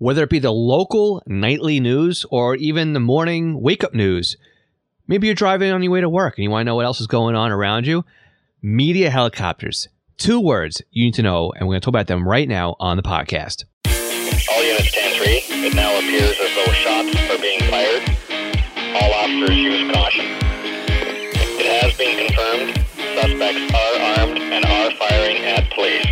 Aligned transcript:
Whether 0.00 0.22
it 0.22 0.30
be 0.30 0.38
the 0.38 0.52
local 0.52 1.22
nightly 1.26 1.80
news 1.80 2.24
or 2.30 2.54
even 2.54 2.92
the 2.92 3.00
morning 3.00 3.60
wake 3.60 3.82
up 3.82 3.94
news. 3.94 4.36
Maybe 5.08 5.26
you're 5.26 5.34
driving 5.34 5.72
on 5.72 5.82
your 5.82 5.90
way 5.90 6.00
to 6.00 6.08
work 6.08 6.38
and 6.38 6.44
you 6.44 6.50
want 6.50 6.60
to 6.60 6.66
know 6.66 6.76
what 6.76 6.84
else 6.84 7.00
is 7.00 7.08
going 7.08 7.34
on 7.34 7.50
around 7.50 7.84
you. 7.84 8.04
Media 8.62 9.10
helicopters. 9.10 9.88
Two 10.16 10.38
words 10.40 10.82
you 10.92 11.04
need 11.06 11.14
to 11.14 11.22
know, 11.22 11.52
and 11.52 11.66
we're 11.66 11.72
going 11.72 11.80
to 11.80 11.84
talk 11.84 11.92
about 11.92 12.06
them 12.06 12.28
right 12.28 12.48
now 12.48 12.76
on 12.78 12.96
the 12.96 13.02
podcast. 13.02 13.64
All 13.86 14.62
units 14.62 14.94
10-3. 14.94 15.66
It 15.66 15.74
now 15.74 15.96
appears 15.98 16.38
as 16.38 16.54
though 16.54 16.72
shots 16.72 17.16
are 17.30 17.38
being 17.40 17.60
fired. 17.68 18.08
All 18.94 19.12
officers 19.14 19.56
use 19.56 19.92
caution. 19.92 20.26
It 21.58 21.82
has 21.82 21.96
been 21.98 22.24
confirmed. 22.24 22.86
Suspects 23.20 23.74
are 23.74 24.20
armed 24.20 24.38
and 24.38 24.64
are 24.64 24.90
firing 24.92 25.38
at 25.44 25.68
police. 25.72 26.06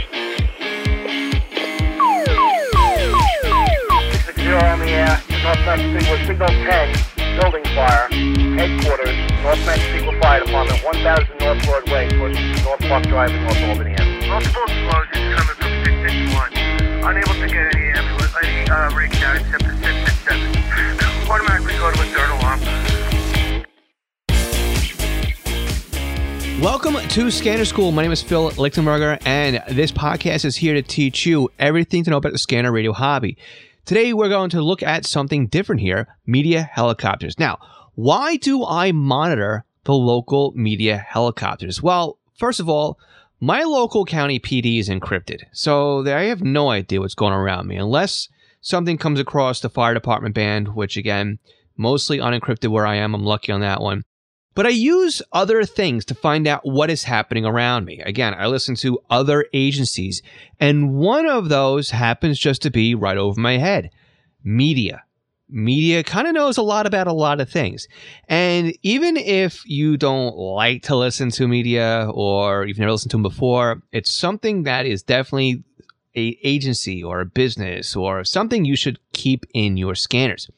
Air. 5.57 5.77
Northwest 5.77 6.27
Signal, 6.27 6.27
Signal 6.27 6.49
10, 6.49 7.41
building 7.41 7.65
fire, 7.75 8.09
headquarters, 8.57 9.17
Northwest 9.43 9.83
Signal 9.93 10.21
Fire 10.21 10.45
Department, 10.45 10.85
1000 10.85 11.39
North 11.41 11.65
Broadway, 11.65 12.09
towards 12.11 12.39
North 12.65 12.81
Park 12.81 13.05
Drive 13.07 13.31
in 13.31 13.43
North 13.43 13.63
Albany. 13.65 13.95
Multiple 14.29 14.63
explosions 14.63 15.35
coming 15.35 15.57
from 15.57 15.73
661. 15.85 16.53
Unable 17.05 17.35
to 17.35 17.47
get 17.47 17.75
any 17.75 17.87
ambulance, 17.97 18.35
any 18.43 18.69
uh, 18.71 18.91
rig 18.95 19.13
down 19.21 19.37
except 19.37 19.63
for 19.65 19.73
667. 19.73 21.31
Automatically 21.31 21.75
go 21.75 21.91
to 21.91 22.01
a 22.01 22.07
third 22.07 22.31
alarm. 22.31 22.61
Welcome 26.61 26.97
to 27.09 27.31
Scanner 27.31 27.67
School. 27.67 27.93
My 27.93 28.03
name 28.03 28.13
is 28.13 28.23
Phil 28.23 28.51
Lichtenberger, 28.53 29.21
and 29.27 29.63
this 29.69 29.93
podcast 29.93 30.45
is 30.45 30.57
here 30.57 30.75
to 30.75 30.83
teach 30.83 31.27
you 31.27 31.51
everything 31.59 32.03
to 32.05 32.11
know 32.11 32.17
about 32.17 32.33
the 32.33 32.39
scanner 32.39 32.73
radio 32.73 32.93
hobby. 32.93 33.37
Today, 33.87 34.13
we're 34.13 34.29
going 34.29 34.51
to 34.51 34.63
look 34.63 34.83
at 34.83 35.07
something 35.07 35.47
different 35.47 35.81
here 35.81 36.09
media 36.27 36.69
helicopters. 36.73 37.39
Now, 37.39 37.59
why 37.95 38.37
do 38.37 38.67
I 38.67 38.91
monitor 38.91 39.65
the 39.85 39.95
local 39.95 40.53
media 40.57 40.97
helicopters? 40.97 41.81
Well, 41.81 42.19
first 42.37 42.59
of 42.59 42.69
all, 42.69 42.99
my 43.39 43.63
local 43.63 44.05
county 44.05 44.41
PD 44.41 44.81
is 44.81 44.89
encrypted, 44.89 45.43
so 45.53 46.05
I 46.05 46.25
have 46.25 46.43
no 46.43 46.71
idea 46.71 47.01
what's 47.01 47.15
going 47.15 47.33
around 47.33 47.69
me 47.69 47.77
unless 47.77 48.29
something 48.61 48.99
comes 48.99 49.21
across 49.21 49.61
the 49.61 49.71
fire 49.71 49.95
department 49.95 50.35
band, 50.35 50.75
which 50.75 50.97
again, 50.97 51.39
mostly 51.77 52.19
unencrypted 52.19 52.73
where 52.73 52.89
I 52.89 52.97
am. 52.97 53.15
I'm 53.15 53.23
lucky 53.23 53.53
on 53.53 53.61
that 53.61 53.81
one. 53.81 54.03
But 54.57 54.67
I 54.67 54.71
use 54.71 55.21
other 55.33 55.65
things 55.65 56.07
to 56.07 56.15
find 56.15 56.49
out 56.49 56.63
what 56.65 56.91
is 56.91 57.05
happening 57.05 57.45
around 57.45 57.85
me. 57.85 58.01
Again, 58.01 58.35
I 58.35 58.47
listen 58.47 58.75
to 58.77 58.99
other 59.11 59.45
agencies, 59.53 60.23
and 60.59 60.95
one 60.95 61.27
of 61.27 61.51
those 61.51 61.91
happens 61.91 62.39
just 62.39 62.63
to 62.63 62.71
be 62.71 62.95
right 62.95 63.19
over 63.19 63.39
my 63.39 63.59
head 63.59 63.91
media. 64.43 65.03
Media 65.49 66.03
kind 66.03 66.27
of 66.27 66.35
knows 66.35 66.57
a 66.57 66.63
lot 66.63 66.87
about 66.87 67.07
a 67.07 67.13
lot 67.13 67.41
of 67.41 67.51
things. 67.51 67.87
And 68.29 68.73
even 68.83 69.17
if 69.17 69.63
you 69.67 69.97
don't 69.97 70.35
like 70.37 70.83
to 70.85 70.97
listen 70.97 71.31
to 71.33 71.47
media 71.47 72.11
or 72.13 72.65
you've 72.65 72.79
never 72.79 72.93
listened 72.93 73.11
to 73.11 73.17
them 73.17 73.23
before, 73.23 73.83
it's 73.93 74.13
something 74.13 74.63
that 74.63 74.87
is 74.87 75.03
definitely 75.03 75.63
a 76.17 76.39
agency 76.43 77.05
or 77.05 77.21
a 77.21 77.27
business 77.27 77.95
or 77.95 78.25
something 78.25 78.65
you 78.65 78.75
should 78.75 78.99
keep 79.13 79.45
in 79.53 79.77
your 79.77 79.95
scanners. 79.95 80.49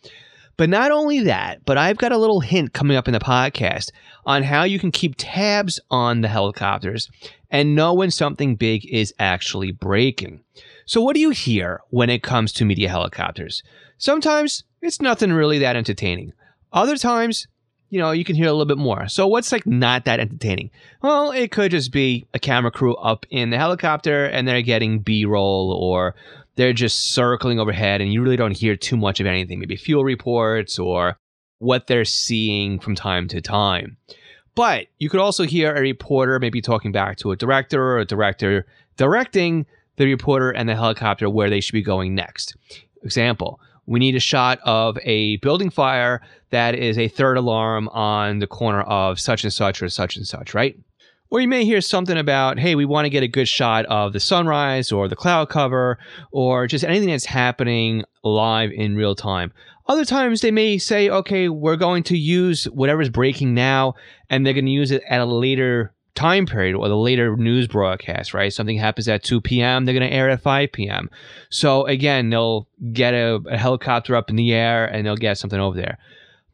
But 0.59 0.69
not 0.69 0.91
only 0.91 1.20
that, 1.20 1.64
but 1.64 1.78
I've 1.78 1.98
got 1.98 2.11
a 2.11 2.19
little 2.19 2.41
hint 2.41 2.73
coming 2.73 2.97
up 2.97 3.06
in 3.06 3.14
the 3.14 3.20
podcast 3.20 3.92
on 4.27 4.42
how 4.42 4.64
you 4.64 4.81
can 4.81 4.91
keep 4.91 5.14
tabs 5.17 5.78
on 5.89 6.20
the 6.20 6.28
helicopters 6.28 7.09
and 7.48 7.77
know 7.77 7.95
when 7.95 8.11
something 8.11 8.56
big 8.56 8.84
is 8.84 9.14
actually 9.20 9.70
breaking. 9.70 10.41
So, 10.84 11.01
what 11.01 11.14
do 11.14 11.20
you 11.20 11.31
hear 11.31 11.81
when 11.91 12.11
it 12.11 12.25
comes 12.25 12.53
to 12.55 12.64
media 12.64 12.89
helicopters? 12.89 13.62
Sometimes 13.98 14.64
it's 14.83 15.01
nothing 15.01 15.33
really 15.33 15.59
that 15.59 15.77
entertaining. 15.77 16.33
Other 16.73 16.97
times, 16.97 17.47
you 17.91 17.98
know, 17.98 18.11
you 18.11 18.25
can 18.25 18.36
hear 18.36 18.47
a 18.47 18.53
little 18.53 18.67
bit 18.67 18.78
more. 18.78 19.08
So, 19.08 19.27
what's 19.27 19.53
like 19.53 19.67
not 19.67 20.05
that 20.05 20.20
entertaining? 20.20 20.70
Well, 21.02 21.30
it 21.33 21.51
could 21.51 21.70
just 21.70 21.92
be 21.92 22.27
a 22.35 22.39
camera 22.39 22.70
crew 22.70 22.95
up 22.96 23.27
in 23.30 23.51
the 23.51 23.58
helicopter 23.58 24.27
and 24.27 24.46
they're 24.46 24.63
getting 24.63 25.01
B 25.01 25.24
roll 25.24 25.73
or 25.73 26.14
they're 26.57 26.73
just 26.73 27.13
circling 27.13 27.61
overhead 27.61 28.01
and 28.01 28.13
you 28.13 28.23
really 28.23 28.36
don't 28.36 28.57
hear 28.57 28.77
too 28.77 28.96
much 28.96 29.20
of 29.20 29.27
anything, 29.27 29.61
maybe 29.61 29.77
fuel 29.77 30.05
reports 30.05 30.79
or 30.79 31.17
what 31.61 31.86
they're 31.86 32.05
seeing 32.05 32.79
from 32.79 32.95
time 32.95 33.29
to 33.29 33.40
time. 33.40 33.96
But 34.55 34.89
you 34.98 35.08
could 35.08 35.20
also 35.20 35.45
hear 35.45 35.74
a 35.74 35.80
reporter 35.80 36.39
maybe 36.40 36.61
talking 36.61 36.90
back 36.90 37.17
to 37.18 37.30
a 37.30 37.36
director 37.36 37.80
or 37.80 37.98
a 37.98 38.05
director 38.05 38.67
directing 38.96 39.67
the 39.96 40.07
reporter 40.07 40.51
and 40.51 40.68
the 40.68 40.74
helicopter 40.74 41.30
where 41.30 41.48
they 41.48 41.61
should 41.61 41.74
be 41.74 41.83
going 41.83 42.14
next. 42.14 42.57
Example, 43.05 43.61
we 43.89 43.99
need 43.99 44.15
a 44.15 44.21
shot 44.21 44.61
of 44.65 44.99
a 45.03 45.37
building 45.39 45.71
fire 45.71 46.21
that 46.51 46.75
is 46.75 46.99
a 46.99 47.09
third 47.09 47.39
alarm 47.39 47.89
on 47.89 48.39
the 48.39 48.47
corner 48.47 48.83
of 48.83 49.19
such 49.19 49.45
and 49.45 49.53
such 49.53 49.83
or 49.83 49.89
such 49.89 50.17
and 50.17 50.27
such, 50.27 50.53
right? 50.53 50.79
Or 51.31 51.41
you 51.41 51.49
may 51.49 51.65
hear 51.65 51.81
something 51.81 52.17
about, 52.17 52.59
hey, 52.59 52.75
we 52.75 52.85
want 52.85 53.07
to 53.07 53.11
get 53.11 53.23
a 53.23 53.29
good 53.29 53.49
shot 53.49 53.87
of 53.87 54.13
the 54.13 54.21
sunrise 54.21 54.93
or 54.93 55.09
the 55.09 55.17
cloud 55.17 55.49
cover 55.49 55.99
or 56.33 56.67
just 56.67 56.85
anything 56.85 57.09
that's 57.09 57.25
happening 57.25 58.05
live 58.23 58.71
in 58.73 58.95
real 58.95 59.15
time. 59.15 59.53
Other 59.87 60.05
times 60.05 60.43
they 60.43 60.51
may 60.51 60.77
say, 60.77 61.09
okay, 61.09 61.49
we're 61.49 61.77
going 61.77 62.03
to 62.05 62.17
use 62.17 62.65
whatever's 62.65 63.09
breaking 63.09 63.55
now 63.55 63.95
and 64.29 64.45
they're 64.45 64.53
going 64.53 64.67
to 64.67 64.70
use 64.70 64.91
it 64.91 65.03
at 65.09 65.23
a 65.23 65.25
later 65.25 65.95
time 66.18 66.46
period 66.46 66.74
or 66.74 66.89
the 66.89 66.96
later 66.96 67.36
news 67.36 67.68
broadcast, 67.68 68.34
right? 68.34 68.52
Something 68.52 68.77
happens 68.77 69.06
at 69.06 69.23
2 69.23 69.40
p.m., 69.40 69.84
they're 69.84 69.95
going 69.95 70.08
to 70.08 70.14
air 70.14 70.29
at 70.29 70.40
5 70.40 70.73
p.m. 70.73 71.08
So 71.48 71.86
again, 71.86 72.30
they'll 72.30 72.67
get 72.92 73.14
a, 73.14 73.36
a 73.48 73.56
helicopter 73.56 74.17
up 74.17 74.28
in 74.28 74.34
the 74.34 74.52
air 74.52 74.86
and 74.86 75.07
they'll 75.07 75.17
get 75.17 75.39
something 75.39 75.61
over 75.61 75.77
there. 75.77 75.96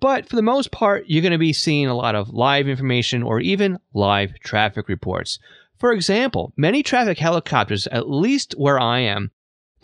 But 0.00 0.28
for 0.28 0.36
the 0.36 0.42
most 0.42 0.70
part, 0.70 1.04
you're 1.06 1.22
going 1.22 1.32
to 1.32 1.38
be 1.38 1.54
seeing 1.54 1.86
a 1.86 1.94
lot 1.94 2.14
of 2.14 2.28
live 2.28 2.69
information 2.69 3.22
or 3.22 3.41
even 3.41 3.78
live 3.94 4.38
traffic 4.41 4.86
reports. 4.86 5.38
For 5.78 5.92
example, 5.92 6.53
many 6.58 6.82
traffic 6.82 7.19
helicopters, 7.19 7.86
at 7.86 8.10
least 8.10 8.54
where 8.58 8.78
I 8.78 8.98
am, 8.98 9.30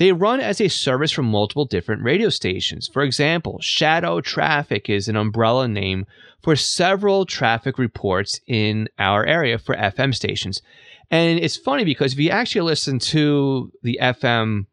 they 0.00 0.12
run 0.12 0.40
as 0.40 0.62
a 0.62 0.68
service 0.68 1.12
from 1.12 1.26
multiple 1.26 1.66
different 1.66 2.02
radio 2.02 2.30
stations. 2.30 2.88
For 2.88 3.02
example, 3.02 3.58
Shadow 3.60 4.22
Traffic 4.22 4.88
is 4.88 5.08
an 5.08 5.16
umbrella 5.16 5.68
name 5.68 6.06
for 6.42 6.56
several 6.56 7.26
traffic 7.26 7.76
reports 7.76 8.40
in 8.46 8.88
our 8.98 9.26
area 9.26 9.58
for 9.58 9.76
FM 9.76 10.14
stations. 10.14 10.62
And 11.10 11.38
it's 11.38 11.58
funny 11.58 11.84
because 11.84 12.14
if 12.14 12.18
you 12.18 12.30
actually 12.30 12.62
listen 12.62 12.98
to 12.98 13.70
the 13.82 13.98
FM 14.00 14.64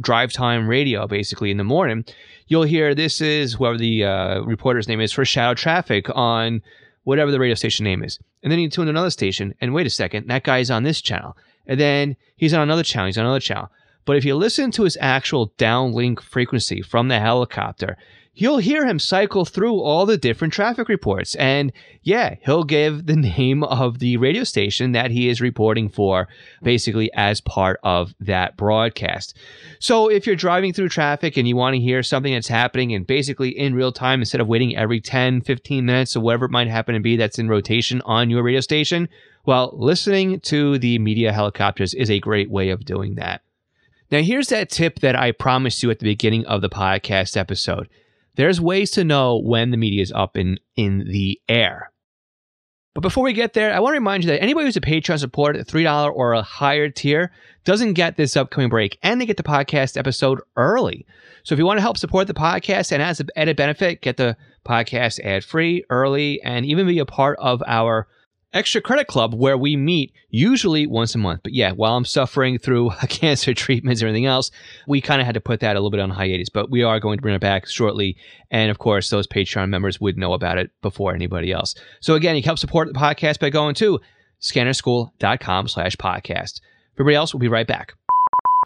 drive 0.00 0.32
time 0.32 0.68
radio 0.68 1.08
basically 1.08 1.50
in 1.50 1.56
the 1.56 1.64
morning, 1.64 2.04
you'll 2.46 2.62
hear 2.62 2.94
this 2.94 3.20
is 3.20 3.54
whoever 3.54 3.76
the 3.76 4.04
uh, 4.04 4.42
reporter's 4.42 4.86
name 4.86 5.00
is 5.00 5.10
for 5.10 5.24
Shadow 5.24 5.54
Traffic 5.54 6.06
on 6.14 6.62
whatever 7.02 7.32
the 7.32 7.40
radio 7.40 7.56
station 7.56 7.82
name 7.82 8.04
is. 8.04 8.20
And 8.44 8.52
then 8.52 8.60
you 8.60 8.70
tune 8.70 8.86
to 8.86 8.90
another 8.90 9.10
station, 9.10 9.52
and 9.60 9.74
wait 9.74 9.88
a 9.88 9.90
second, 9.90 10.28
that 10.28 10.44
guy's 10.44 10.70
on 10.70 10.84
this 10.84 11.00
channel. 11.00 11.36
And 11.66 11.80
then 11.80 12.14
he's 12.36 12.54
on 12.54 12.60
another 12.60 12.84
channel, 12.84 13.06
he's 13.06 13.18
on 13.18 13.24
another 13.24 13.40
channel. 13.40 13.68
But 14.06 14.16
if 14.16 14.24
you 14.24 14.36
listen 14.36 14.70
to 14.70 14.84
his 14.84 14.96
actual 15.00 15.50
downlink 15.58 16.20
frequency 16.20 16.80
from 16.80 17.08
the 17.08 17.20
helicopter, 17.20 17.98
you'll 18.38 18.58
hear 18.58 18.86
him 18.86 18.98
cycle 18.98 19.46
through 19.46 19.80
all 19.80 20.04
the 20.04 20.18
different 20.18 20.52
traffic 20.52 20.88
reports. 20.88 21.34
And 21.36 21.72
yeah, 22.02 22.36
he'll 22.42 22.64
give 22.64 23.06
the 23.06 23.16
name 23.38 23.64
of 23.64 23.98
the 23.98 24.18
radio 24.18 24.44
station 24.44 24.92
that 24.92 25.10
he 25.10 25.28
is 25.28 25.40
reporting 25.40 25.88
for 25.88 26.28
basically 26.62 27.10
as 27.14 27.40
part 27.40 27.80
of 27.82 28.14
that 28.20 28.56
broadcast. 28.56 29.36
So 29.80 30.08
if 30.08 30.26
you're 30.26 30.36
driving 30.36 30.72
through 30.72 30.90
traffic 30.90 31.36
and 31.36 31.48
you 31.48 31.56
want 31.56 31.74
to 31.74 31.80
hear 31.80 32.02
something 32.02 32.32
that's 32.32 32.46
happening 32.46 32.94
and 32.94 33.06
basically 33.06 33.58
in 33.58 33.74
real 33.74 33.90
time 33.90 34.20
instead 34.20 34.40
of 34.40 34.46
waiting 34.46 34.76
every 34.76 35.00
10, 35.00 35.40
15 35.40 35.84
minutes 35.84 36.14
or 36.14 36.20
whatever 36.20 36.44
it 36.44 36.52
might 36.52 36.68
happen 36.68 36.94
to 36.94 37.00
be 37.00 37.16
that's 37.16 37.38
in 37.38 37.48
rotation 37.48 38.02
on 38.02 38.30
your 38.30 38.42
radio 38.42 38.60
station, 38.60 39.08
well, 39.46 39.72
listening 39.74 40.40
to 40.40 40.78
the 40.78 40.98
media 40.98 41.32
helicopters 41.32 41.94
is 41.94 42.10
a 42.10 42.20
great 42.20 42.50
way 42.50 42.68
of 42.68 42.84
doing 42.84 43.14
that. 43.14 43.42
Now, 44.10 44.22
here's 44.22 44.48
that 44.48 44.70
tip 44.70 45.00
that 45.00 45.16
I 45.16 45.32
promised 45.32 45.82
you 45.82 45.90
at 45.90 45.98
the 45.98 46.04
beginning 46.04 46.46
of 46.46 46.60
the 46.62 46.68
podcast 46.68 47.36
episode 47.36 47.88
there's 48.36 48.60
ways 48.60 48.90
to 48.90 49.02
know 49.02 49.38
when 49.38 49.70
the 49.70 49.78
media 49.78 50.02
is 50.02 50.12
up 50.12 50.36
in, 50.36 50.58
in 50.76 51.06
the 51.08 51.40
air. 51.48 51.90
But 52.94 53.00
before 53.00 53.24
we 53.24 53.32
get 53.32 53.54
there, 53.54 53.74
I 53.74 53.80
want 53.80 53.94
to 53.94 53.98
remind 53.98 54.24
you 54.24 54.30
that 54.30 54.42
anybody 54.42 54.66
who's 54.66 54.76
a 54.76 54.80
Patreon 54.80 55.18
supporter 55.18 55.58
at 55.58 55.66
$3 55.66 56.12
or 56.14 56.32
a 56.32 56.42
higher 56.42 56.88
tier 56.88 57.32
doesn't 57.64 57.94
get 57.94 58.16
this 58.16 58.36
upcoming 58.36 58.68
break 58.68 58.98
and 59.02 59.20
they 59.20 59.26
get 59.26 59.36
the 59.36 59.42
podcast 59.42 59.96
episode 59.96 60.40
early. 60.56 61.06
So 61.42 61.54
if 61.54 61.58
you 61.58 61.66
want 61.66 61.78
to 61.78 61.82
help 61.82 61.98
support 61.98 62.26
the 62.26 62.34
podcast 62.34 62.92
and 62.92 63.02
as 63.02 63.20
an 63.20 63.28
added 63.36 63.56
benefit, 63.56 64.02
get 64.02 64.16
the 64.16 64.36
podcast 64.66 65.20
ad 65.20 65.44
free, 65.44 65.84
early, 65.90 66.40
and 66.42 66.64
even 66.64 66.86
be 66.86 66.98
a 66.98 67.06
part 67.06 67.38
of 67.38 67.62
our 67.66 68.06
Extra 68.52 68.80
Credit 68.80 69.06
Club, 69.06 69.34
where 69.34 69.58
we 69.58 69.76
meet 69.76 70.12
usually 70.30 70.86
once 70.86 71.14
a 71.14 71.18
month. 71.18 71.40
But 71.42 71.52
yeah, 71.52 71.72
while 71.72 71.96
I'm 71.96 72.04
suffering 72.04 72.58
through 72.58 72.90
cancer 73.08 73.52
treatments 73.52 74.02
or 74.02 74.06
anything 74.06 74.26
else, 74.26 74.50
we 74.86 75.00
kind 75.00 75.20
of 75.20 75.26
had 75.26 75.34
to 75.34 75.40
put 75.40 75.60
that 75.60 75.76
a 75.76 75.78
little 75.78 75.90
bit 75.90 76.00
on 76.00 76.10
hiatus. 76.10 76.48
But 76.48 76.70
we 76.70 76.82
are 76.82 77.00
going 77.00 77.18
to 77.18 77.22
bring 77.22 77.34
it 77.34 77.40
back 77.40 77.66
shortly. 77.66 78.16
And 78.50 78.70
of 78.70 78.78
course, 78.78 79.10
those 79.10 79.26
Patreon 79.26 79.68
members 79.68 80.00
would 80.00 80.16
know 80.16 80.32
about 80.32 80.58
it 80.58 80.70
before 80.80 81.14
anybody 81.14 81.52
else. 81.52 81.74
So 82.00 82.14
again, 82.14 82.36
you 82.36 82.42
can 82.42 82.48
help 82.48 82.58
support 82.58 82.88
the 82.88 82.98
podcast 82.98 83.40
by 83.40 83.50
going 83.50 83.74
to 83.76 84.00
scannerschool.com 84.40 85.68
slash 85.68 85.96
podcast. 85.96 86.60
Everybody 86.94 87.16
else, 87.16 87.34
we'll 87.34 87.40
be 87.40 87.48
right 87.48 87.66
back. 87.66 87.94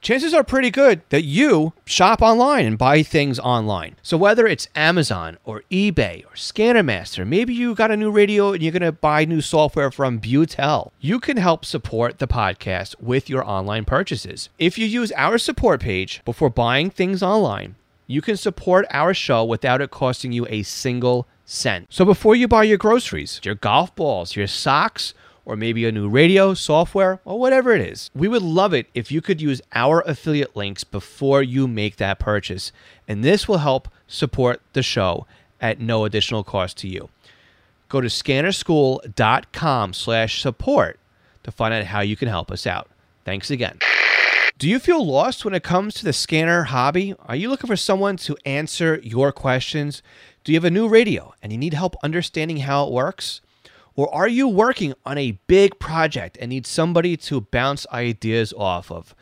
Chances 0.01 0.33
are 0.33 0.43
pretty 0.43 0.71
good 0.71 1.03
that 1.11 1.25
you 1.25 1.73
shop 1.85 2.23
online 2.23 2.67
and 2.67 2.79
buy 2.79 3.03
things 3.03 3.39
online. 3.39 3.97
So 4.03 4.17
whether 4.17 4.47
it's 4.47 4.69
Amazon 4.75 5.39
or 5.45 5.63
eBay 5.71 6.25
or 6.25 6.35
ScannerMaster, 6.35 7.27
maybe 7.27 7.55
you 7.55 7.75
got 7.75 7.91
a 7.91 7.97
new 7.97 8.11
radio 8.11 8.53
and 8.53 8.63
you're 8.63 8.73
going 8.73 8.83
to 8.83 8.93
buy 8.93 9.25
new 9.25 9.41
software 9.41 9.91
from 9.91 10.21
Butel, 10.21 10.91
you 11.01 11.21
can 11.21 11.37
help 11.37 11.65
support 11.65 12.19
the 12.19 12.29
podcast 12.29 12.95
with 13.01 13.29
your 13.29 13.45
online 13.47 13.85
purchases. 13.85 14.49
If 14.59 14.79
you 14.79 14.87
use 14.87 15.13
our 15.13 15.39
support 15.39 15.81
page 15.81 16.23
before 16.25 16.51
buying 16.51 16.91
things 16.91 17.23
online, 17.23 17.77
you 18.07 18.21
can 18.21 18.37
support 18.37 18.87
our 18.91 19.15
show 19.15 19.45
without 19.45 19.81
it 19.81 19.91
costing 19.91 20.33
you 20.33 20.47
a 20.49 20.63
single 20.65 21.29
cent. 21.45 21.87
So 21.91 22.05
before 22.05 22.35
you 22.35 22.49
buy 22.49 22.65
your 22.65 22.79
groceries, 22.79 23.41
your 23.45 23.55
golf 23.55 23.95
balls, 23.95 24.37
your 24.37 24.47
socks, 24.47 25.15
or 25.45 25.57
maybe 25.57 25.85
a 25.85 25.93
new 25.93 26.09
radio, 26.09 26.55
software, 26.55 27.21
or 27.25 27.39
whatever 27.39 27.73
it 27.73 27.81
is. 27.81 28.11
We 28.15 28.29
would 28.29 28.43
love 28.43 28.73
it 28.73 28.87
if 28.95 29.11
you 29.11 29.21
could 29.21 29.41
use 29.41 29.61
our 29.73 30.03
affiliate 30.03 30.55
links 30.57 30.85
before 30.85 31.43
you 31.43 31.67
make 31.67 31.97
that 31.97 32.19
purchase. 32.19 32.73
And 33.09 33.25
this 33.25 33.49
will 33.49 33.59
help 33.59 33.89
support 34.07 34.61
the 34.73 34.83
show 34.83 35.27
at 35.61 35.81
no 35.81 36.05
additional 36.05 36.45
cost 36.45 36.77
to 36.79 36.89
you. 36.89 37.09
Go 37.89 38.01
to 38.01 38.09
scannerschool.com 38.09 39.93
slash 39.93 40.41
support 40.41 40.99
to 41.43 41.51
find 41.51 41.75
out 41.75 41.85
how 41.85 42.01
you 42.01 42.17
can 42.17 42.29
help 42.29 42.51
us 42.51 42.67
out. 42.67 42.89
Thanks 43.25 43.51
again. 43.51 43.79
Do 44.59 44.69
you 44.69 44.79
feel 44.79 45.05
lost 45.05 45.45
when 45.45 45.55
it 45.55 45.63
comes 45.63 45.95
to 45.95 46.05
the 46.05 46.13
scanner 46.13 46.65
hobby? 46.65 47.15
Are 47.27 47.35
you 47.35 47.49
looking 47.49 47.67
for 47.67 47.77
someone 47.77 48.19
to 48.19 48.37
answer 48.45 49.01
your 49.03 49.33
questions? 49.33 50.03
Do 50.45 50.53
you 50.53 50.57
have 50.57 50.67
a 50.67 50.71
new 50.71 50.87
radio 50.87 51.35
and 51.43 51.51
you 51.51 51.59
need 51.59 51.73
help 51.73 51.97
understanding 52.03 52.59
how 52.59 52.87
it 52.87 52.93
works? 52.93 53.41
Or 54.01 54.15
are 54.15 54.29
you 54.29 54.49
working 54.49 54.95
on 55.05 55.19
a 55.19 55.33
big 55.47 55.79
project 55.79 56.39
and 56.41 56.49
need 56.49 56.67
somebody 56.67 57.19
to 57.19 57.43
bounce 57.43 57.87
ideas 57.93 58.55
off 58.57 58.91
of? 58.91 59.15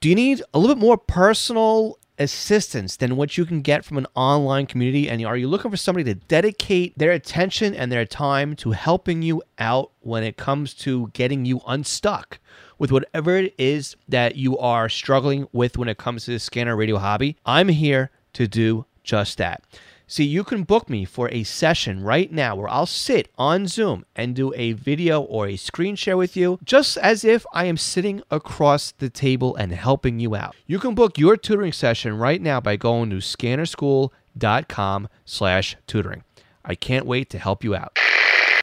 Do 0.00 0.08
you 0.08 0.14
need 0.14 0.40
a 0.54 0.58
little 0.58 0.76
bit 0.76 0.80
more 0.80 0.96
personal 0.96 1.98
assistance 2.18 2.96
than 2.96 3.16
what 3.16 3.36
you 3.36 3.44
can 3.44 3.60
get 3.60 3.84
from 3.84 3.98
an 3.98 4.06
online 4.14 4.64
community? 4.64 5.10
And 5.10 5.26
are 5.26 5.36
you 5.36 5.46
looking 5.46 5.70
for 5.70 5.76
somebody 5.76 6.04
to 6.04 6.14
dedicate 6.14 6.96
their 6.96 7.10
attention 7.10 7.74
and 7.74 7.92
their 7.92 8.06
time 8.06 8.56
to 8.56 8.70
helping 8.70 9.20
you 9.20 9.42
out 9.58 9.92
when 10.00 10.22
it 10.24 10.38
comes 10.38 10.72
to 10.76 11.10
getting 11.12 11.44
you 11.44 11.60
unstuck 11.66 12.38
with 12.78 12.90
whatever 12.90 13.36
it 13.36 13.54
is 13.58 13.94
that 14.08 14.36
you 14.36 14.56
are 14.56 14.88
struggling 14.88 15.46
with 15.52 15.76
when 15.76 15.86
it 15.86 15.98
comes 15.98 16.24
to 16.24 16.30
the 16.30 16.38
scanner 16.38 16.76
radio 16.76 16.96
hobby? 16.96 17.36
I'm 17.44 17.68
here 17.68 18.10
to 18.32 18.48
do 18.48 18.86
just 19.04 19.36
that. 19.36 19.62
See, 20.10 20.24
you 20.24 20.42
can 20.42 20.62
book 20.62 20.88
me 20.88 21.04
for 21.04 21.28
a 21.30 21.42
session 21.42 22.02
right 22.02 22.32
now 22.32 22.56
where 22.56 22.70
I'll 22.70 22.86
sit 22.86 23.28
on 23.36 23.66
Zoom 23.66 24.06
and 24.16 24.34
do 24.34 24.54
a 24.56 24.72
video 24.72 25.20
or 25.20 25.46
a 25.46 25.56
screen 25.56 25.96
share 25.96 26.16
with 26.16 26.34
you, 26.34 26.58
just 26.64 26.96
as 26.96 27.26
if 27.26 27.44
I 27.52 27.66
am 27.66 27.76
sitting 27.76 28.22
across 28.30 28.92
the 28.92 29.10
table 29.10 29.54
and 29.54 29.70
helping 29.70 30.18
you 30.18 30.34
out. 30.34 30.56
You 30.66 30.78
can 30.78 30.94
book 30.94 31.18
your 31.18 31.36
tutoring 31.36 31.72
session 31.72 32.16
right 32.16 32.40
now 32.40 32.58
by 32.58 32.76
going 32.76 33.10
to 33.10 33.16
scannerschool.com 33.16 35.08
slash 35.26 35.76
tutoring. 35.86 36.24
I 36.64 36.74
can't 36.74 37.04
wait 37.04 37.28
to 37.28 37.38
help 37.38 37.62
you 37.62 37.74
out. 37.74 37.98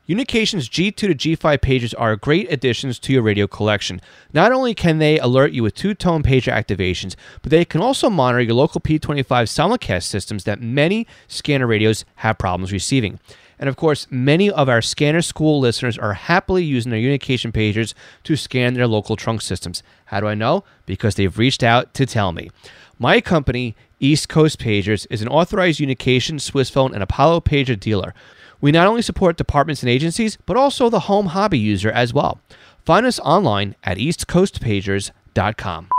Unication's 0.08 0.70
G2 0.70 0.96
to 0.96 1.16
G5 1.16 1.62
pages 1.62 1.94
are 1.96 2.16
great 2.16 2.52
additions 2.52 3.00
to 3.00 3.12
your 3.12 3.24
radio 3.24 3.48
collection. 3.48 4.00
Not 4.34 4.52
only 4.52 4.76
can 4.76 5.00
they 5.00 5.18
alert 5.18 5.52
you 5.52 5.64
with 5.64 5.74
two 5.74 5.96
tone 5.96 6.22
pager 6.22 6.54
activations, 6.54 7.16
but 7.42 7.50
they 7.50 7.66
can 7.66 7.82
also 7.82 8.12
monitor 8.12 8.42
your 8.42 8.54
local 8.54 8.80
P25 8.80 9.26
simulcast 9.26 10.04
systems 10.04 10.44
that 10.44 10.62
many 10.62 11.08
scanner 11.28 11.66
radios 11.66 12.06
have 12.18 12.38
problems 12.38 12.72
receiving. 12.72 13.20
And 13.58 13.68
of 13.68 13.78
course, 13.78 14.06
many 14.12 14.52
of 14.52 14.70
our 14.70 14.82
scanner 14.82 15.24
school 15.24 15.60
listeners 15.60 15.98
are 15.98 16.14
happily 16.14 16.64
using 16.64 16.92
their 16.92 17.00
Unication 17.00 17.52
pagers 17.52 17.96
to 18.26 18.36
scan 18.36 18.76
their 18.76 18.86
local 18.86 19.16
trunk 19.16 19.42
systems. 19.42 19.82
How 20.06 20.20
do 20.20 20.28
I 20.28 20.36
know? 20.36 20.64
Because 20.86 21.16
they've 21.16 21.36
reached 21.36 21.64
out 21.64 21.96
to 21.96 22.06
tell 22.06 22.32
me. 22.32 22.52
My 23.00 23.22
company, 23.22 23.76
East 24.00 24.30
Coast 24.30 24.60
Pagers, 24.60 25.08
is 25.10 25.22
an 25.22 25.28
authorized 25.30 25.80
Unication, 25.80 26.36
Swissphone, 26.36 26.94
and 26.94 27.02
Apollo 27.02 27.42
pager 27.42 27.80
dealer. 27.80 28.14
We 28.62 28.72
not 28.72 28.88
only 28.88 29.02
support 29.02 29.38
departments 29.38 29.84
and 29.84 29.90
agencies, 29.90 30.38
but 30.46 30.58
also 30.58 30.90
the 30.90 31.02
home 31.02 31.28
hobby 31.28 31.60
user 31.60 31.92
as 31.92 32.14
well. 32.14 32.40
Find 32.86 33.06
us 33.06 33.20
online 33.20 33.76
at 33.84 33.98
eastcoastpagers.com. 33.98 35.90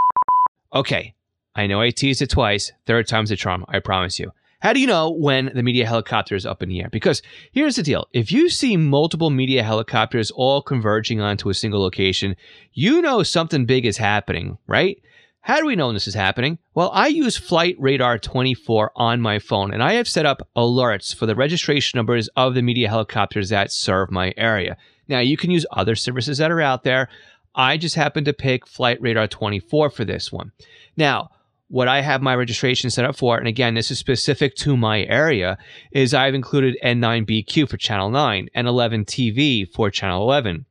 Okay, 0.74 1.14
I 1.54 1.66
know 1.66 1.80
I 1.80 1.90
teased 1.90 2.22
it 2.22 2.30
twice. 2.30 2.72
Third 2.86 3.08
time's 3.08 3.30
a 3.30 3.36
charm, 3.36 3.64
I 3.68 3.80
promise 3.80 4.18
you. 4.18 4.32
How 4.60 4.72
do 4.72 4.80
you 4.80 4.86
know 4.86 5.10
when 5.10 5.52
the 5.54 5.62
media 5.62 5.86
helicopter 5.86 6.34
is 6.34 6.46
up 6.46 6.62
in 6.62 6.68
the 6.68 6.80
air? 6.80 6.88
Because 6.90 7.22
here's 7.52 7.76
the 7.76 7.82
deal 7.82 8.08
if 8.12 8.32
you 8.32 8.48
see 8.48 8.76
multiple 8.76 9.30
media 9.30 9.62
helicopters 9.62 10.30
all 10.30 10.62
converging 10.62 11.20
onto 11.20 11.50
a 11.50 11.54
single 11.54 11.80
location, 11.80 12.36
you 12.72 13.02
know 13.02 13.22
something 13.22 13.66
big 13.66 13.84
is 13.84 13.98
happening, 13.98 14.58
right? 14.66 14.98
How 15.46 15.60
do 15.60 15.66
we 15.66 15.76
know 15.76 15.92
this 15.92 16.08
is 16.08 16.14
happening? 16.14 16.58
Well, 16.74 16.90
I 16.92 17.06
use 17.06 17.36
Flight 17.36 17.76
Radar 17.78 18.18
24 18.18 18.90
on 18.96 19.20
my 19.20 19.38
phone, 19.38 19.72
and 19.72 19.80
I 19.80 19.92
have 19.92 20.08
set 20.08 20.26
up 20.26 20.48
alerts 20.56 21.14
for 21.14 21.24
the 21.26 21.36
registration 21.36 21.98
numbers 21.98 22.26
of 22.34 22.54
the 22.54 22.62
media 22.62 22.88
helicopters 22.88 23.50
that 23.50 23.70
serve 23.70 24.10
my 24.10 24.34
area. 24.36 24.76
Now, 25.06 25.20
you 25.20 25.36
can 25.36 25.52
use 25.52 25.64
other 25.70 25.94
services 25.94 26.38
that 26.38 26.50
are 26.50 26.60
out 26.60 26.82
there. 26.82 27.08
I 27.54 27.76
just 27.76 27.94
happen 27.94 28.24
to 28.24 28.32
pick 28.32 28.66
Flight 28.66 29.00
Radar 29.00 29.28
24 29.28 29.90
for 29.90 30.04
this 30.04 30.32
one. 30.32 30.50
Now, 30.96 31.28
what 31.68 31.86
I 31.86 32.00
have 32.00 32.22
my 32.22 32.34
registration 32.34 32.90
set 32.90 33.04
up 33.04 33.14
for, 33.14 33.38
and 33.38 33.46
again, 33.46 33.74
this 33.74 33.92
is 33.92 34.00
specific 34.00 34.56
to 34.56 34.76
my 34.76 35.04
area, 35.04 35.58
is 35.92 36.12
I've 36.12 36.34
included 36.34 36.76
N9BQ 36.82 37.68
for 37.68 37.76
Channel 37.76 38.10
9 38.10 38.48
and 38.52 38.66
11TV 38.66 39.72
for 39.72 39.90
Channel 39.90 40.22
11. 40.22 40.66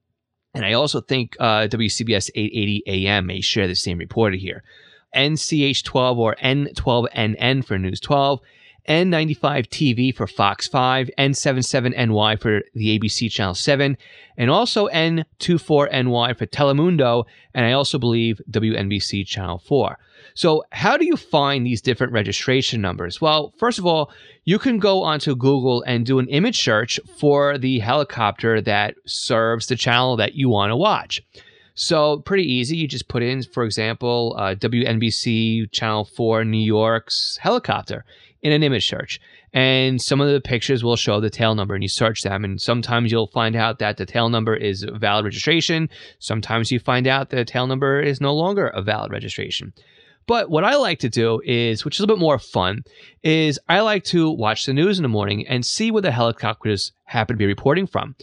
And 0.56 0.66
I 0.66 0.74
also 0.74 1.02
think 1.02 1.36
uh, 1.40 1.68
WCBS 1.70 2.32
880 2.34 2.84
AM 2.88 3.26
may 3.26 3.42
share 3.42 3.68
the 3.68 3.76
same 3.76 3.98
reporter 3.98 4.38
here. 4.38 4.64
NCH12 5.14 6.18
or 6.18 6.36
N12NN 6.36 7.66
for 7.66 7.78
News 7.78 8.00
12, 8.00 8.40
N95 8.88 9.68
TV 9.68 10.16
for 10.16 10.28
Fox 10.28 10.68
5, 10.68 11.10
N77NY 11.18 12.40
for 12.40 12.62
the 12.74 13.00
ABC 13.00 13.32
Channel 13.32 13.56
7, 13.56 13.98
and 14.38 14.50
also 14.50 14.88
N24NY 14.90 16.38
for 16.38 16.46
Telemundo, 16.46 17.26
and 17.54 17.66
I 17.66 17.72
also 17.72 17.98
believe 17.98 18.42
WNBC 18.50 19.26
Channel 19.26 19.60
4. 19.60 19.98
So, 20.34 20.64
how 20.72 20.98
do 20.98 21.06
you 21.06 21.16
find 21.16 21.66
these 21.66 21.82
different 21.82 22.14
registration 22.14 22.82
numbers? 22.82 23.22
Well, 23.22 23.54
first 23.58 23.80
of 23.80 23.86
all, 23.86 24.12
you 24.44 24.60
can 24.60 24.80
go 24.80 25.02
onto 25.02 25.36
Google 25.36 25.82
and 25.84 26.06
do 26.06 26.20
an 26.20 26.28
image 26.28 26.62
search 26.62 27.00
for 27.18 27.58
the 27.58 27.80
helicopter 27.80 28.62
that 28.62 28.96
serves 29.06 29.68
the 29.68 29.76
channel 29.76 30.18
that 30.18 30.36
you 30.36 30.50
want 30.50 30.72
to 30.72 30.76
watch. 30.76 31.22
So, 31.74 32.20
pretty 32.20 32.52
easy. 32.52 32.78
You 32.78 32.88
just 32.88 33.08
put 33.08 33.24
in, 33.24 33.44
for 33.44 33.64
example, 33.64 34.36
uh, 34.38 34.56
WNBC 34.56 35.72
Channel 35.72 36.06
4 36.06 36.46
New 36.46 36.58
York's 36.58 37.38
helicopter 37.42 38.06
in 38.46 38.52
an 38.52 38.62
image 38.62 38.88
search. 38.88 39.20
And 39.54 40.00
some 40.00 40.22
of 40.22 40.32
the 40.32 40.40
pictures 40.40 40.84
will 40.84 40.96
show 40.96 41.20
the 41.20 41.32
tail 41.32 41.56
number, 41.56 41.74
and 41.74 41.84
you 41.84 41.90
search 41.90 42.22
them. 42.22 42.46
And 42.46 42.62
sometimes 42.62 43.12
you'll 43.12 43.32
find 43.34 43.56
out 43.56 43.80
that 43.80 43.98
the 43.98 44.06
tail 44.06 44.30
number 44.30 44.56
is 44.56 44.86
valid 44.94 45.26
registration. 45.26 45.90
Sometimes 46.20 46.72
you 46.72 46.78
find 46.78 47.08
out 47.08 47.32
the 47.32 47.44
tail 47.44 47.66
number 47.66 48.00
is 48.00 48.22
no 48.22 48.36
longer 48.36 48.68
a 48.68 48.84
valid 48.84 49.12
registration. 49.12 49.74
But 50.28 50.52
what 50.52 50.64
I 50.64 50.76
like 50.76 51.00
to 51.00 51.10
do 51.10 51.42
is, 51.44 51.84
which 51.84 51.98
is 51.98 52.04
a 52.04 52.08
bit 52.08 52.20
more 52.20 52.38
fun, 52.38 52.84
is 53.24 53.58
I 53.68 53.80
like 53.80 54.04
to 54.06 54.30
watch 54.30 54.68
the 54.68 54.74
news 54.74 55.00
in 55.00 55.04
the 55.04 55.10
morning 55.10 55.48
and 55.48 55.66
see 55.66 55.90
where 55.90 56.04
the 56.04 56.12
helicopters 56.12 56.92
happen 57.06 57.36
to 57.36 57.40
be 57.40 57.48
reporting 57.48 57.88
from. 57.88 58.16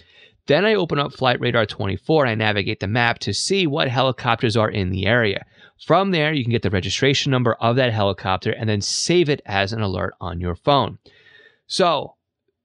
Then 0.46 0.64
I 0.64 0.74
open 0.74 1.00
up 1.00 1.12
Flight 1.12 1.40
Radar 1.40 1.66
24 1.66 2.26
and 2.26 2.30
I 2.30 2.34
navigate 2.46 2.78
the 2.78 2.86
map 2.86 3.18
to 3.20 3.34
see 3.34 3.66
what 3.66 3.88
helicopters 3.88 4.56
are 4.56 4.70
in 4.70 4.90
the 4.90 5.06
area. 5.06 5.44
From 5.86 6.12
there, 6.12 6.32
you 6.32 6.44
can 6.44 6.52
get 6.52 6.62
the 6.62 6.70
registration 6.70 7.30
number 7.30 7.54
of 7.54 7.76
that 7.76 7.92
helicopter 7.92 8.52
and 8.52 8.68
then 8.68 8.80
save 8.80 9.28
it 9.28 9.42
as 9.46 9.72
an 9.72 9.80
alert 9.80 10.14
on 10.20 10.40
your 10.40 10.54
phone. 10.54 10.98
So 11.66 12.14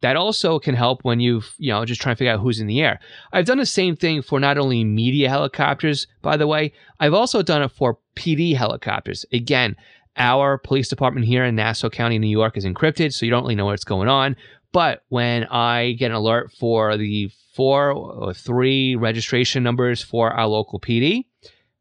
that 0.02 0.16
also 0.16 0.60
can 0.60 0.76
help 0.76 1.04
when 1.04 1.20
you've, 1.20 1.52
you 1.58 1.72
know, 1.72 1.84
just 1.84 2.00
trying 2.00 2.16
to 2.16 2.20
figure 2.20 2.34
out 2.34 2.40
who's 2.40 2.60
in 2.60 2.68
the 2.68 2.82
air. 2.82 3.00
I've 3.34 3.46
done 3.46 3.58
the 3.58 3.66
same 3.66 3.96
thing 3.96 4.22
for 4.22 4.40
not 4.40 4.60
only 4.60 4.84
media 4.84 5.30
helicopters, 5.30 6.06
by 6.22 6.38
the 6.38 6.46
way, 6.46 6.74
I've 7.00 7.16
also 7.16 7.42
done 7.42 7.64
it 7.64 7.72
for 7.72 7.98
PD 8.16 8.56
helicopters. 8.56 9.26
Again, 9.34 9.76
our 10.18 10.60
police 10.60 10.88
department 10.88 11.26
here 11.26 11.44
in 11.44 11.56
Nassau 11.56 11.90
County, 11.90 12.20
New 12.20 12.28
York 12.28 12.58
is 12.58 12.66
encrypted, 12.66 13.14
so 13.14 13.26
you 13.26 13.32
don't 13.32 13.44
really 13.44 13.56
know 13.56 13.66
what's 13.66 13.84
going 13.84 14.10
on. 14.10 14.36
But 14.72 15.04
when 15.10 15.46
I 15.46 15.94
get 15.94 16.12
an 16.12 16.18
alert 16.18 16.52
for 16.52 16.98
the 16.98 17.32
four 17.56 17.92
or 17.92 18.34
three 18.34 18.96
registration 18.96 19.64
numbers 19.64 20.04
for 20.04 20.32
our 20.32 20.46
local 20.46 20.80
PD, 20.80 21.26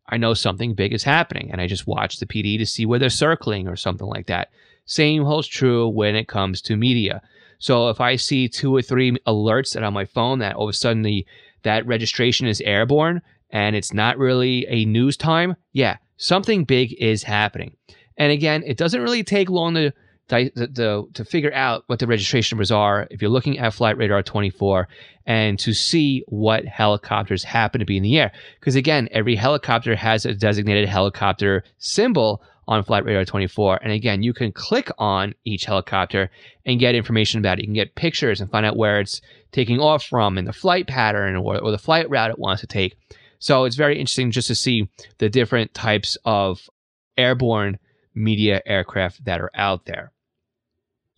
I 0.09 0.17
know 0.17 0.35
something 0.35 0.75
big 0.75 0.93
is 0.93 1.03
happening 1.03 1.51
and 1.51 1.61
I 1.61 1.67
just 1.67 1.87
watch 1.87 2.19
the 2.19 2.27
PD 2.27 2.59
to 2.59 2.67
see 2.67 2.87
where 2.87 2.99
they're 2.99 3.11
circling 3.11 3.69
or 3.69 3.77
something 3.77 4.07
like 4.07 4.27
that. 4.27 4.51
Same 4.85 5.25
holds 5.25 5.49
true 5.49 5.89
when 5.89 6.15
it 6.15 6.29
comes 6.29 6.63
to 6.63 6.77
media. 6.77 7.23
So 7.59 7.89
if 7.89 8.01
I 8.01 8.17
see 8.17 8.49
two 8.49 8.75
or 8.75 8.83
three 8.83 9.13
alerts 9.27 9.73
that 9.73 9.83
on 9.83 9.93
my 9.93 10.05
phone 10.05 10.39
that 10.41 10.55
all 10.55 10.65
of 10.65 10.71
a 10.71 10.75
sudden 10.75 11.03
the 11.03 11.27
that 11.63 11.87
registration 11.87 12.47
is 12.47 12.61
airborne 12.61 13.23
and 13.51 13.75
it's 13.75 13.93
not 13.93 14.19
really 14.19 14.67
a 14.69 14.85
news 14.85 15.17
time, 15.17 15.57
yeah, 15.73 15.97
something 16.17 16.65
big 16.65 16.95
is 17.01 17.23
happening. 17.23 17.77
And 18.17 18.31
again, 18.33 18.63
it 18.67 18.77
doesn't 18.77 19.03
really 19.03 19.25
take 19.25 19.51
long 19.51 19.75
to 19.75 19.93
the, 20.29 20.51
the, 20.55 21.07
to 21.15 21.25
figure 21.25 21.53
out 21.55 21.85
what 21.87 21.99
the 21.99 22.07
registration 22.07 22.57
numbers 22.57 22.73
are 22.73 23.07
if 23.11 23.23
you're 23.23 23.31
looking 23.31 23.59
at 23.59 23.75
Flight 23.75 23.97
Radar 23.97 24.23
24 24.23 24.89
and 25.27 25.59
to 25.59 25.73
see 25.73 26.25
what 26.27 26.65
helicopters 26.65 27.45
happen 27.45 27.79
to 27.79 27.85
be 27.85 27.97
in 27.97 28.03
the 28.03 28.19
air. 28.19 28.33
Because 28.59 28.75
again, 28.75 29.09
every 29.13 29.37
helicopter 29.37 29.95
has 29.95 30.27
a 30.27 30.35
designated 30.35 30.89
helicopter 30.89 31.63
symbol 31.79 32.43
on 32.69 32.83
Flight 32.83 33.05
Radar 33.05 33.25
24. 33.25 33.79
And 33.83 33.93
again, 33.93 34.23
you 34.23 34.33
can 34.33 34.51
click 34.53 34.91
on 34.99 35.35
each 35.45 35.65
helicopter 35.65 36.31
and 36.65 36.81
get 36.81 36.97
information 36.97 37.39
about 37.39 37.59
it. 37.59 37.63
You 37.63 37.69
can 37.69 37.75
get 37.75 37.95
pictures 37.95 38.41
and 38.41 38.51
find 38.51 38.67
out 38.67 38.77
where 38.77 39.01
it's 39.01 39.21
taking 39.53 39.81
off 39.81 40.05
from 40.05 40.39
and 40.39 40.47
the 40.47 40.53
flight 40.53 40.89
pattern 40.89 41.37
or, 41.37 41.59
or 41.59 41.71
the 41.71 41.79
flight 41.79 42.11
route 42.11 42.31
it 42.31 42.39
wants 42.39 42.63
to 42.63 42.67
take. 42.67 42.97
So 43.39 43.65
it's 43.65 43.77
very 43.77 43.99
interesting 43.99 44.33
just 44.33 44.49
to 44.49 44.55
see 44.55 44.89
the 45.19 45.29
different 45.29 45.75
types 45.75 46.19
of 46.25 46.69
airborne 47.17 47.79
media 48.15 48.63
aircraft 48.67 49.25
that 49.27 49.41
are 49.41 49.51
out 49.55 49.85
there. 49.85 50.13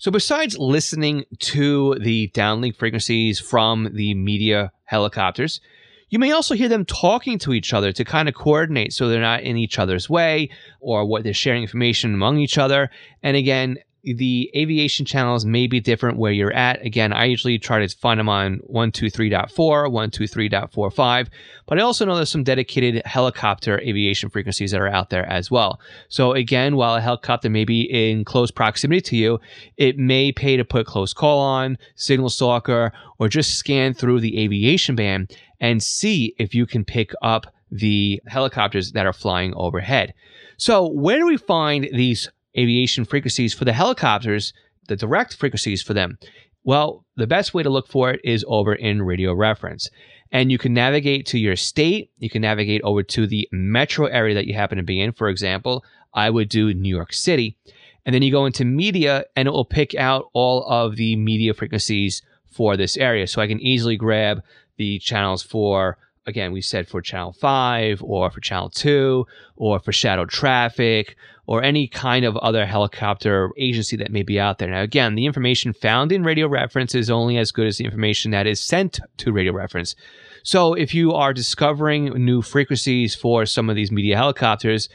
So, 0.00 0.12
besides 0.12 0.57
listening 0.57 1.25
to 1.40 1.97
the 1.97 2.28
downlink 2.28 2.76
frequencies 2.76 3.40
from 3.40 3.90
the 3.95 4.14
media 4.14 4.71
helicopters, 4.85 5.61
you 6.09 6.21
may 6.21 6.31
also 6.31 6.55
hear 6.55 6.69
them 6.69 6.85
talking 6.85 7.37
to 7.40 7.52
each 7.52 7.75
other 7.75 7.90
to 7.90 8.05
kind 8.05 8.28
of 8.28 8.37
coordinate 8.37 8.93
so 8.93 9.09
they're 9.09 9.21
not 9.21 9.43
in 9.43 9.57
each 9.57 9.76
other's 9.76 10.09
way 10.09 10.50
or 10.81 11.05
what 11.05 11.25
they're 11.25 11.35
sharing 11.35 11.62
information 11.62 12.14
among 12.14 12.38
each 12.38 12.59
other. 12.59 12.90
And 13.25 13.37
again, 13.37 13.78
the 14.16 14.50
aviation 14.54 15.04
channels 15.04 15.44
may 15.44 15.66
be 15.66 15.80
different 15.80 16.18
where 16.18 16.32
you're 16.32 16.52
at. 16.52 16.84
Again, 16.84 17.12
I 17.12 17.24
usually 17.24 17.58
try 17.58 17.84
to 17.84 17.96
find 17.96 18.18
them 18.18 18.28
on 18.28 18.60
123.4, 18.70 19.48
123.45, 19.50 21.28
but 21.66 21.78
I 21.78 21.82
also 21.82 22.04
know 22.04 22.16
there's 22.16 22.30
some 22.30 22.44
dedicated 22.44 23.02
helicopter 23.04 23.78
aviation 23.80 24.30
frequencies 24.30 24.70
that 24.70 24.80
are 24.80 24.88
out 24.88 25.10
there 25.10 25.26
as 25.26 25.50
well. 25.50 25.80
So 26.08 26.32
again, 26.32 26.76
while 26.76 26.94
a 26.94 27.00
helicopter 27.00 27.50
may 27.50 27.64
be 27.64 27.82
in 27.82 28.24
close 28.24 28.50
proximity 28.50 29.00
to 29.02 29.16
you, 29.16 29.40
it 29.76 29.98
may 29.98 30.32
pay 30.32 30.56
to 30.56 30.64
put 30.64 30.86
close 30.86 31.12
call 31.12 31.40
on, 31.40 31.78
signal 31.94 32.30
stalker, 32.30 32.92
or 33.18 33.28
just 33.28 33.56
scan 33.56 33.94
through 33.94 34.20
the 34.20 34.38
aviation 34.42 34.94
band 34.94 35.36
and 35.60 35.82
see 35.82 36.34
if 36.38 36.54
you 36.54 36.66
can 36.66 36.84
pick 36.84 37.12
up 37.22 37.46
the 37.70 38.20
helicopters 38.26 38.92
that 38.92 39.06
are 39.06 39.12
flying 39.12 39.52
overhead. 39.54 40.14
So, 40.56 40.88
where 40.88 41.18
do 41.18 41.26
we 41.26 41.36
find 41.36 41.88
these 41.92 42.30
aviation 42.58 43.04
frequencies 43.04 43.54
for 43.54 43.64
the 43.64 43.72
helicopters, 43.72 44.52
the 44.88 44.96
direct 44.96 45.36
frequencies 45.36 45.82
for 45.82 45.94
them? 45.94 46.18
Well, 46.64 47.04
the 47.16 47.26
best 47.26 47.54
way 47.54 47.62
to 47.62 47.70
look 47.70 47.88
for 47.88 48.10
it 48.10 48.20
is 48.24 48.44
over 48.48 48.74
in 48.74 49.02
radio 49.02 49.32
reference. 49.32 49.88
And 50.30 50.52
you 50.52 50.58
can 50.58 50.74
navigate 50.74 51.24
to 51.26 51.38
your 51.38 51.56
state, 51.56 52.10
you 52.18 52.28
can 52.28 52.42
navigate 52.42 52.82
over 52.82 53.02
to 53.02 53.26
the 53.26 53.48
metro 53.50 54.06
area 54.06 54.34
that 54.34 54.46
you 54.46 54.54
happen 54.54 54.76
to 54.76 54.84
be 54.84 55.00
in. 55.00 55.12
For 55.12 55.28
example, 55.28 55.84
I 56.12 56.28
would 56.28 56.48
do 56.48 56.74
New 56.74 56.94
York 56.94 57.12
City. 57.12 57.56
And 58.04 58.14
then 58.14 58.22
you 58.22 58.30
go 58.30 58.44
into 58.44 58.64
media 58.64 59.24
and 59.36 59.48
it 59.48 59.50
will 59.52 59.64
pick 59.64 59.94
out 59.94 60.28
all 60.32 60.64
of 60.64 60.96
the 60.96 61.16
media 61.16 61.54
frequencies 61.54 62.22
for 62.50 62.76
this 62.76 62.96
area. 62.96 63.26
So 63.26 63.40
I 63.40 63.46
can 63.46 63.60
easily 63.60 63.96
grab 63.96 64.42
the 64.76 64.98
channels 64.98 65.42
for 65.42 65.96
again, 66.28 66.52
we 66.52 66.61
said 66.61 66.87
for 66.87 67.00
channel 67.00 67.32
5 67.32 68.02
or 68.02 68.30
for 68.30 68.40
channel 68.40 68.68
2 68.68 69.26
or 69.56 69.80
for 69.80 69.92
shadow 69.92 70.26
traffic 70.26 71.16
or 71.47 71.62
any 71.62 71.88
kind 71.88 72.26
of 72.26 72.37
other 72.37 72.66
helicopter 72.66 73.50
agency 73.56 73.97
that 73.97 74.12
may 74.12 74.23
be 74.23 74.38
out 74.38 74.58
there. 74.58 74.70
Now, 74.70 74.82
again, 74.82 75.14
the 75.14 75.25
information 75.25 75.73
found 75.73 76.12
in 76.12 76.23
radio 76.23 76.47
reference 76.47 76.94
is 76.94 77.11
only 77.11 77.38
as 77.38 77.50
good 77.50 77.66
as 77.66 77.78
the 77.78 77.87
information 77.87 78.30
that 78.32 78.47
is 78.47 78.61
sent 78.61 79.00
to 79.16 79.32
radio 79.32 79.52
reference. 79.52 79.97
So, 80.42 80.75
if 80.75 80.94
you 80.94 81.14
are 81.14 81.32
discovering 81.32 82.06
new 82.25 82.42
frequencies 82.42 83.14
for 83.14 83.47
some 83.47 83.70
of 83.70 83.76
these 83.76 83.90
media 83.90 84.16
helicopters, 84.16 84.88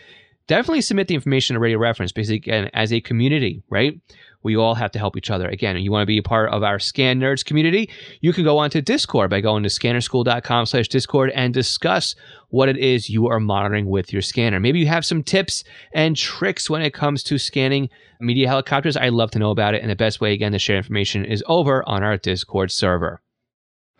definitely 0.48 0.82
submit 0.82 1.08
the 1.08 1.16
information 1.16 1.56
to 1.56 1.60
radio 1.60 1.80
reference 1.80 2.12
because, 2.12 2.30
again, 2.30 2.70
as 2.74 2.94
a 2.94 3.02
community, 3.02 3.64
right? 3.70 4.00
We 4.44 4.56
all 4.56 4.76
have 4.76 4.92
to 4.92 5.00
help 5.00 5.18
each 5.18 5.32
other. 5.32 5.48
Again, 5.48 5.78
you 5.78 5.92
want 5.92 6.04
to 6.04 6.08
be 6.08 6.18
a 6.18 6.24
part 6.24 6.50
of 6.50 6.64
our 6.64 6.80
Scan 6.80 7.20
Nerds 7.20 7.44
community, 7.44 7.90
you 8.22 8.34
can 8.34 8.44
go 8.44 8.58
onto 8.58 8.82
Discord 8.82 9.30
by 9.30 9.42
going 9.42 9.64
to 9.64 9.70
scannerschool.com 9.70 10.66
slash 10.66 10.88
Discord 10.88 11.32
and 11.32 11.54
discuss 11.54 12.16
what 12.50 12.70
it 12.70 12.78
is 12.78 13.10
you 13.10 13.28
are 13.28 13.40
monitoring 13.40 13.88
with 13.88 14.14
your 14.14 14.22
scanner. 14.22 14.60
Maybe 14.60 14.80
you 14.80 14.88
have 14.88 15.06
some 15.06 15.24
tips 15.24 15.64
and 15.94 16.16
tricks 16.16 16.70
when 16.70 16.82
it 16.82 16.94
comes 16.94 17.24
to 17.24 17.38
scanning 17.38 17.90
media 18.20 18.48
helicopters. 18.48 18.96
I'd 18.96 19.14
love 19.14 19.32
to 19.32 19.40
know 19.40 19.52
about 19.52 19.74
it. 19.74 19.82
And 19.82 19.90
the 19.90 19.96
best 19.96 20.22
way, 20.22 20.34
again, 20.34 20.52
to 20.52 20.60
share 20.60 20.78
information 20.78 21.26
is 21.26 21.44
over 21.48 21.88
on 21.88 22.04
our 22.04 22.18
Discord 22.18 22.72
server. 22.72 23.22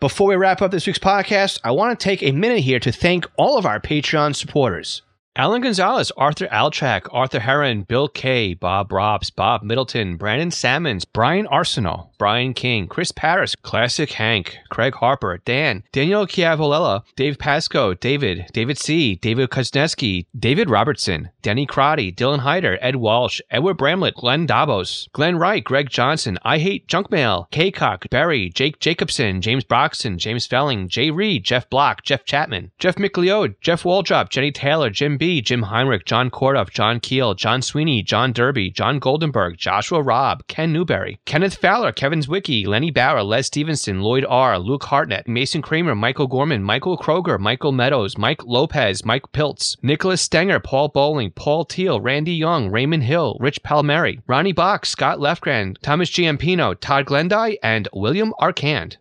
Before 0.00 0.28
we 0.28 0.36
wrap 0.36 0.60
up 0.60 0.70
this 0.70 0.86
week's 0.86 0.98
podcast, 0.98 1.60
I 1.64 1.70
want 1.70 1.98
to 1.98 2.04
take 2.04 2.22
a 2.22 2.32
minute 2.32 2.60
here 2.60 2.80
to 2.80 2.92
thank 2.92 3.26
all 3.36 3.56
of 3.56 3.64
our 3.64 3.80
Patreon 3.80 4.36
supporters. 4.36 5.02
Alan 5.36 5.62
Gonzalez, 5.62 6.12
Arthur 6.12 6.46
Altrak, 6.46 7.08
Arthur 7.12 7.40
Heron, 7.40 7.82
Bill 7.82 8.06
Kay, 8.06 8.54
Bob 8.54 8.92
Robs, 8.92 9.30
Bob 9.30 9.64
Middleton, 9.64 10.16
Brandon 10.16 10.52
Salmons, 10.52 11.04
Brian 11.04 11.48
Arsenal, 11.48 12.13
Brian 12.24 12.54
King, 12.54 12.86
Chris 12.86 13.12
Paris, 13.12 13.54
Classic 13.54 14.10
Hank, 14.12 14.56
Craig 14.70 14.94
Harper, 14.94 15.42
Dan, 15.44 15.82
Daniel 15.92 16.26
Chiavolella, 16.26 17.02
Dave 17.16 17.38
Pasco, 17.38 17.92
David, 17.92 18.46
David 18.54 18.78
C., 18.78 19.16
David 19.16 19.50
Kuzneski, 19.50 20.24
David 20.34 20.70
Robertson, 20.70 21.28
Denny 21.42 21.66
Crotty, 21.66 22.10
Dylan 22.10 22.38
Hyder, 22.38 22.78
Ed 22.80 22.96
Walsh, 22.96 23.42
Edward 23.50 23.76
Bramlett, 23.76 24.14
Glenn 24.14 24.46
Davos, 24.46 25.06
Glenn 25.12 25.36
Wright, 25.36 25.62
Greg 25.62 25.90
Johnson, 25.90 26.38
I 26.42 26.56
Hate 26.56 26.88
Junk 26.88 27.10
Mail, 27.10 27.46
Kaycock, 27.52 28.08
Barry, 28.08 28.48
Jake 28.48 28.80
Jacobson, 28.80 29.42
James 29.42 29.62
Broxton, 29.62 30.16
James 30.16 30.46
Felling, 30.46 30.88
Jay 30.88 31.10
Reed, 31.10 31.44
Jeff 31.44 31.68
Block, 31.68 32.04
Jeff 32.04 32.24
Chapman, 32.24 32.70
Jeff 32.78 32.94
McLeod, 32.94 33.56
Jeff 33.60 33.82
Waldrop, 33.82 34.30
Jenny 34.30 34.50
Taylor, 34.50 34.88
Jim 34.88 35.18
B., 35.18 35.42
Jim 35.42 35.60
Heinrich, 35.64 36.06
John 36.06 36.30
Kordoff, 36.30 36.70
John 36.70 37.00
Keel, 37.00 37.34
John 37.34 37.60
Sweeney, 37.60 38.02
John 38.02 38.32
Derby, 38.32 38.70
John 38.70 38.98
Goldenberg, 38.98 39.58
Joshua 39.58 40.00
Robb, 40.00 40.46
Ken 40.48 40.72
Newberry, 40.72 41.20
Kenneth 41.26 41.56
Fowler, 41.56 41.92
Kevin 41.92 42.13
Zwicky, 42.22 42.66
Lenny 42.66 42.90
Bauer, 42.90 43.22
Les 43.22 43.46
Stevenson, 43.46 44.00
Lloyd 44.00 44.24
R., 44.28 44.58
Luke 44.58 44.84
Hartnett, 44.84 45.28
Mason 45.28 45.62
Kramer, 45.62 45.94
Michael 45.94 46.26
Gorman, 46.26 46.62
Michael 46.62 46.98
Kroger, 46.98 47.38
Michael 47.38 47.72
Meadows, 47.72 48.18
Mike 48.18 48.44
Lopez, 48.44 49.04
Mike 49.04 49.30
Piltz, 49.32 49.76
Nicholas 49.82 50.20
Stenger, 50.20 50.60
Paul 50.60 50.88
Bowling, 50.88 51.30
Paul 51.30 51.64
Teal, 51.64 52.00
Randy 52.00 52.34
Young, 52.34 52.70
Raymond 52.70 53.04
Hill, 53.04 53.36
Rich 53.40 53.62
Palmieri, 53.62 54.20
Ronnie 54.26 54.52
Box, 54.52 54.88
Scott 54.88 55.18
Lefgren, 55.18 55.76
Thomas 55.82 56.10
Giampino, 56.10 56.78
Todd 56.78 57.06
Glendy, 57.06 57.56
and 57.62 57.88
William 57.92 58.32
Arcand. 58.40 58.96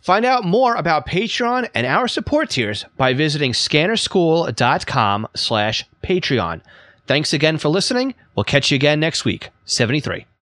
Find 0.00 0.24
out 0.24 0.44
more 0.44 0.76
about 0.76 1.06
Patreon 1.06 1.68
and 1.74 1.84
our 1.84 2.06
support 2.06 2.50
tiers 2.50 2.84
by 2.96 3.12
visiting 3.12 3.52
scannerschool.com 3.52 5.28
slash 5.34 5.84
Patreon. 6.04 6.60
Thanks 7.06 7.32
again 7.32 7.58
for 7.58 7.68
listening. 7.68 8.14
We'll 8.36 8.44
catch 8.44 8.70
you 8.70 8.76
again 8.76 9.00
next 9.00 9.24
week. 9.24 9.50
73. 9.64 10.35